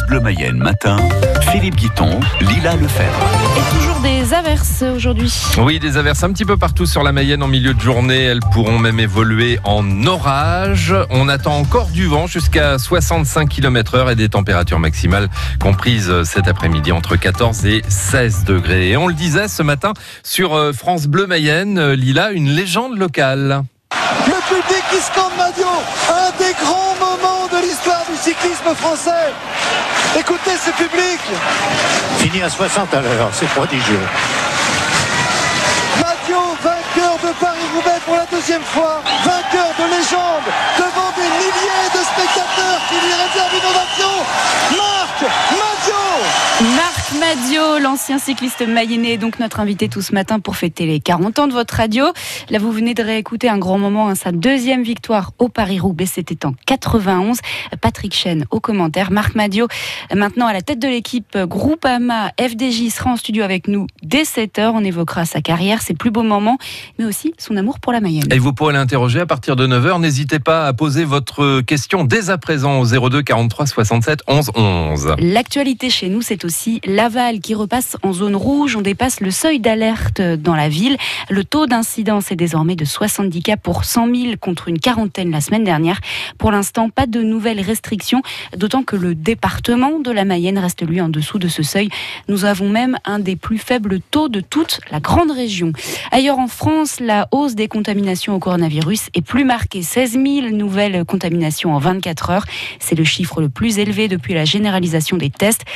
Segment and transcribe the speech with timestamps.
[0.00, 0.96] France Bleu Mayenne matin,
[1.50, 3.20] Philippe Guiton, Lila Lefebvre.
[3.56, 5.32] Et toujours des averses aujourd'hui.
[5.58, 8.22] Oui, des averses un petit peu partout sur la Mayenne en milieu de journée.
[8.22, 10.94] Elles pourront même évoluer en orage.
[11.10, 15.28] On attend encore du vent jusqu'à 65 km heure et des températures maximales
[15.58, 18.90] comprises cet après-midi entre 14 et 16 degrés.
[18.90, 19.92] Et on le disait ce matin
[20.22, 23.64] sur euh, France Bleu Mayenne, Lila, une légende locale.
[24.26, 25.66] Le public qui scande Madio,
[26.08, 27.39] un des grands moments
[28.30, 29.26] cyclisme français.
[30.16, 31.20] Écoutez ce public.
[32.18, 34.06] Fini à 60 à l'heure, c'est prodigieux.
[35.98, 40.46] Madio, vainqueur de Paris-Roubaix pour la deuxième fois, vainqueur de légende,
[40.78, 44.14] devant des milliers de spectateurs qui lui réservent une ovation.
[44.78, 45.18] Marc
[45.58, 50.98] Madio Marc Madio, l'ancien cycliste mayennais, donc notre invité tout ce matin pour fêter les
[50.98, 52.06] 40 ans de votre radio.
[52.48, 56.44] Là, vous venez de réécouter un grand moment, hein, sa deuxième victoire au Paris-Roubaix, c'était
[56.44, 57.38] en 91.
[57.80, 59.12] Patrick Chen au commentaire.
[59.12, 59.68] Marc Madio,
[60.12, 64.72] maintenant à la tête de l'équipe Groupama FDJ, sera en studio avec nous dès 7h.
[64.74, 66.58] On évoquera sa carrière, ses plus beaux moments,
[66.98, 68.32] mais aussi son amour pour la Mayenne.
[68.32, 70.00] Et vous pourrez l'interroger à partir de 9h.
[70.00, 75.14] N'hésitez pas à poser votre question dès à présent au 02 43 67 11 11.
[75.20, 76.80] L'actualité chez nous, c'est aussi
[77.20, 78.76] Qui repasse en zone rouge.
[78.76, 80.96] On dépasse le seuil d'alerte dans la ville.
[81.28, 85.42] Le taux d'incidence est désormais de 70 cas pour 100 000 contre une quarantaine la
[85.42, 86.00] semaine dernière.
[86.38, 88.22] Pour l'instant, pas de nouvelles restrictions,
[88.56, 91.90] d'autant que le département de la Mayenne reste lui en dessous de ce seuil.
[92.28, 95.72] Nous avons même un des plus faibles taux de toute la grande région.
[96.12, 99.82] Ailleurs en France, la hausse des contaminations au coronavirus est plus marquée.
[99.82, 102.46] 16 000 nouvelles contaminations en 24 heures.
[102.78, 105.66] C'est le chiffre le plus élevé depuis la généralisation des tests.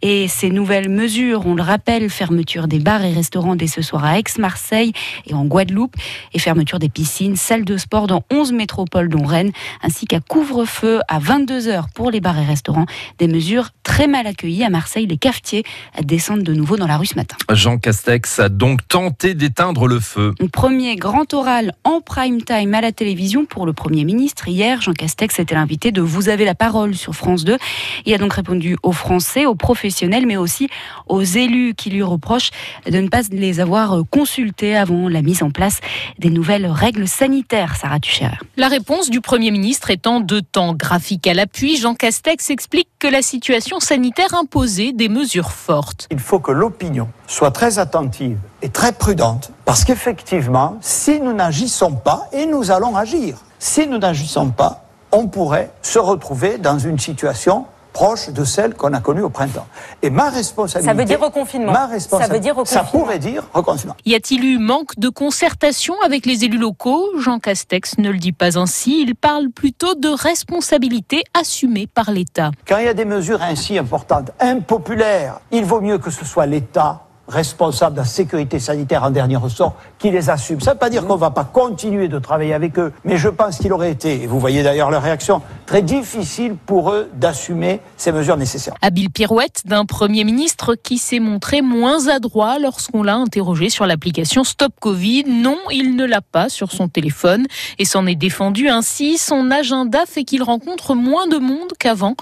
[0.00, 4.04] Et ces nouvelles mesures, on le rappelle, fermeture des bars et restaurants dès ce soir
[4.04, 4.92] à Aix-Marseille
[5.26, 5.94] et en Guadeloupe,
[6.32, 11.00] et fermeture des piscines, salles de sport dans 11 métropoles dont Rennes, ainsi qu'à couvre-feu
[11.08, 12.86] à 22h pour les bars et restaurants.
[13.18, 15.06] Des mesures très mal accueillies à Marseille.
[15.06, 15.64] Les cafetiers
[16.02, 17.36] descendent de nouveau dans la rue ce matin.
[17.50, 20.34] Jean Castex a donc tenté d'éteindre le feu.
[20.40, 24.48] Un premier grand oral en prime time à la télévision pour le Premier ministre.
[24.48, 27.58] Hier, Jean Castex était l'invité de Vous avez la parole sur France 2.
[28.06, 30.68] Il a donc répondu aux Français, aux professionnels, mais aussi
[31.06, 32.50] aux élus qui lui reprochent
[32.86, 35.80] de ne pas les avoir consultés avant la mise en place
[36.18, 37.76] des nouvelles règles sanitaires.
[37.76, 38.30] Sarah Tucher.
[38.56, 43.08] La réponse du Premier ministre étant de temps graphique à l'appui, Jean Castex explique que
[43.08, 46.08] la situation sanitaire imposait des mesures fortes.
[46.10, 51.92] Il faut que l'opinion soit très attentive et très prudente, parce qu'effectivement, si nous n'agissons
[51.92, 56.98] pas, et nous allons agir, si nous n'agissons pas, on pourrait se retrouver dans une
[56.98, 59.66] situation proche de celle qu'on a connue au printemps.
[60.02, 60.92] Et ma responsabilité...
[60.92, 61.72] Ça veut dire reconfinement.
[61.72, 62.84] Ma responsabilité, ça veut dire reconfinement.
[62.84, 63.96] Ça pourrait dire reconfinement.
[64.04, 67.08] Y a-t-il eu manque de concertation avec les élus locaux?
[67.18, 69.00] Jean Castex ne le dit pas ainsi.
[69.00, 72.50] Il parle plutôt de responsabilité assumée par l'État.
[72.66, 76.46] Quand il y a des mesures ainsi importantes, impopulaires, il vaut mieux que ce soit
[76.46, 80.60] l'État responsable de la sécurité sanitaire en dernier ressort qui les assume.
[80.60, 83.16] Ça ne veut pas dire qu'on ne va pas continuer de travailler avec eux, mais
[83.16, 87.10] je pense qu'il aurait été, et vous voyez d'ailleurs leur réaction, très difficile pour eux
[87.14, 88.74] d'assumer ces mesures nécessaires.
[88.82, 94.44] Habile pirouette d'un Premier ministre qui s'est montré moins adroit lorsqu'on l'a interrogé sur l'application
[94.44, 95.24] Stop Covid.
[95.26, 97.46] Non, il ne l'a pas sur son téléphone
[97.78, 99.18] et s'en est défendu ainsi.
[99.18, 102.16] Son agenda fait qu'il rencontre moins de monde qu'avant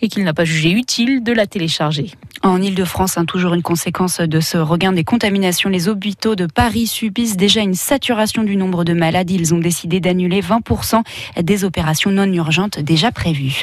[0.00, 2.12] et qu'il n'a pas jugé utile de la télécharger.
[2.42, 5.68] En Ile-de-France, hein, toujours une conséquence de ce regain des contaminations.
[5.68, 9.30] Les hôpitaux de Paris subissent déjà une saturation du nombre de malades.
[9.30, 11.02] Ils ont décidé d'annuler 20%
[11.42, 13.62] des opérations non urgentes déjà prévues.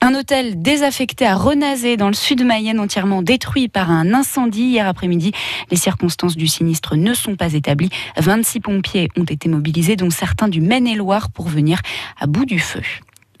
[0.00, 4.88] Un hôtel désaffecté à Renazé dans le sud Mayenne entièrement détruit par un incendie hier
[4.88, 5.32] après-midi.
[5.70, 7.90] Les circonstances du sinistre ne sont pas établies.
[8.16, 11.80] 26 pompiers ont été mobilisés, dont certains du Maine-et-Loire pour venir
[12.18, 12.82] à bout du feu.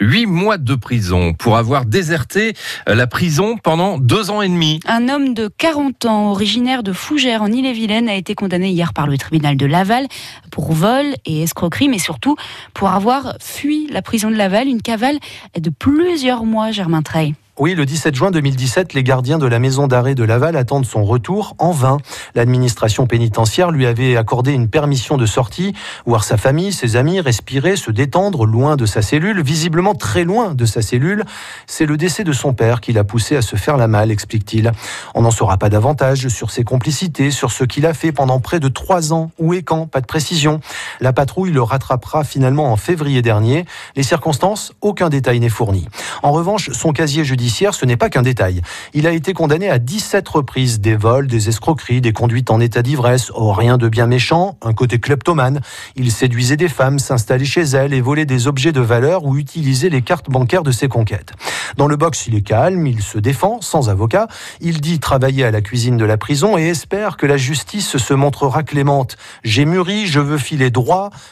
[0.00, 2.54] Huit mois de prison pour avoir déserté
[2.86, 4.80] la prison pendant deux ans et demi.
[4.86, 9.06] Un homme de 40 ans, originaire de Fougères en Ille-et-Vilaine, a été condamné hier par
[9.06, 10.06] le tribunal de Laval
[10.50, 12.36] pour vol et escroquerie, mais surtout
[12.74, 15.18] pour avoir fui la prison de Laval, une cavale
[15.58, 17.34] de plusieurs mois, Germain Trey.
[17.56, 21.04] Oui, le 17 juin 2017, les gardiens de la maison d'arrêt de Laval attendent son
[21.04, 21.98] retour en vain.
[22.34, 25.72] L'administration pénitentiaire lui avait accordé une permission de sortie,
[26.04, 30.52] voir sa famille, ses amis, respirer, se détendre loin de sa cellule, visiblement très loin
[30.52, 31.24] de sa cellule.
[31.68, 34.72] C'est le décès de son père qui l'a poussé à se faire la malle, explique-t-il.
[35.14, 38.58] On n'en saura pas davantage sur ses complicités, sur ce qu'il a fait pendant près
[38.58, 39.30] de trois ans.
[39.38, 39.86] Où et quand?
[39.86, 40.58] Pas de précision.
[41.00, 43.64] La patrouille le rattrapera finalement en février dernier.
[43.96, 45.86] Les circonstances, aucun détail n'est fourni.
[46.22, 48.62] En revanche, son casier judiciaire ce n'est pas qu'un détail.
[48.92, 52.82] Il a été condamné à 17 reprises des vols, des escroqueries, des conduites en état
[52.82, 53.30] d'ivresse.
[53.34, 55.60] Oh, rien de bien méchant, un côté kleptomane.
[55.96, 59.88] Il séduisait des femmes, s'installait chez elles et volait des objets de valeur ou utilisait
[59.88, 61.32] les cartes bancaires de ses conquêtes.
[61.76, 64.28] Dans le box, il est calme, il se défend, sans avocat.
[64.60, 68.14] Il dit travailler à la cuisine de la prison et espère que la justice se
[68.14, 69.16] montrera clémente.
[69.42, 70.83] J'ai mûri, je veux filer droit.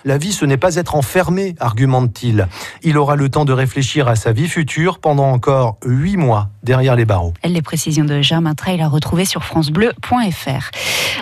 [0.04, 2.48] La vie, ce n'est pas être enfermé, argumente-t-il.
[2.82, 6.96] Il aura le temps de réfléchir à sa vie future pendant encore huit mois derrière
[6.96, 7.34] les barreaux.
[7.44, 10.70] Les précisions de Germain Trail à retrouver sur francebleu.fr.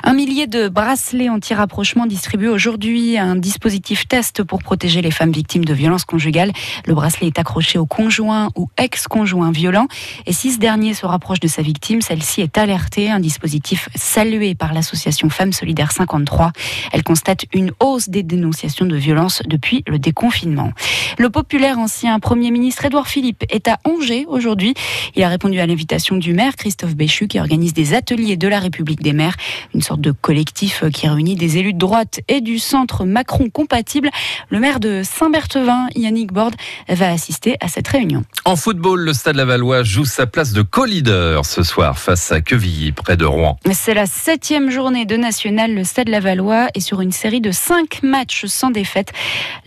[0.02, 5.64] Un millier de bracelets anti-rapprochement distribués aujourd'hui, un dispositif test pour protéger les femmes victimes
[5.64, 6.52] de violences conjugales.
[6.86, 9.88] Le bracelet est accroché au conjoint ou ex-conjoint violent
[10.26, 13.10] et si ce dernier se rapproche de sa victime, celle-ci est alertée.
[13.10, 16.52] Un dispositif salué par l'association Femmes Solidaires 53.
[16.92, 20.72] Elle constate une hausse des dénonciations de violences depuis le déconfinement.
[21.19, 24.75] Le populaire ancien Premier ministre Édouard Philippe est à Angers aujourd'hui.
[25.17, 28.58] Il a répondu à l'invitation du maire Christophe Béchu qui organise des ateliers de la
[28.58, 29.37] République des maires,
[29.75, 34.11] une sorte de collectif qui réunit des élus de droite et du centre Macron compatible.
[34.49, 36.55] Le maire de Saint-Berthevin, Yannick Borde,
[36.88, 38.25] va assister à cette réunion.
[38.44, 42.93] En football, le Stade Lavallois joue sa place de co-leader ce soir face à Quevilly,
[42.93, 43.58] près de Rouen.
[43.73, 45.75] C'est la septième journée de national.
[45.75, 48.09] Le Stade Lavallois est sur une série de cinq matchs
[48.46, 49.12] sans défaite.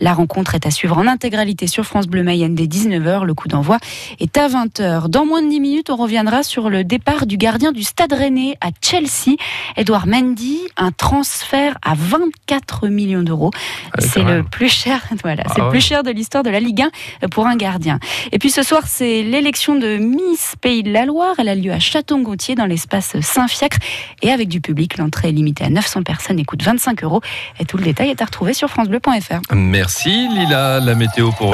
[0.00, 3.24] La rencontre est à suivre en intégralité sur France Bleu Mayenne dès 19h.
[3.24, 3.78] Le coup d'envoi
[4.20, 5.08] est à 20h.
[5.08, 8.56] Dans moins de 10 minutes, on reviendra sur le départ du gardien du Stade Rennais
[8.60, 9.36] à Chelsea,
[9.76, 13.50] Edouard Mendy, un transfert à 24 millions d'euros.
[13.92, 15.70] Ah, c'est le plus cher, voilà, Ah c'est le ouais.
[15.70, 16.82] plus cher de l'histoire de la Ligue
[17.22, 17.98] 1 pour un gardien.
[18.32, 21.34] Et puis ce soir, c'est l'élection de Miss Pays de la Loire.
[21.38, 23.78] Elle a lieu à Château-Gontier dans l'espace Saint-Fiacre
[24.22, 24.98] et avec du public.
[24.98, 27.20] L'entrée est limitée à 900 personnes et coûte 25 euros.
[27.60, 29.54] Et tout le détail est à retrouver sur francebleu.fr.
[29.54, 31.42] Merci Lila, la météo pour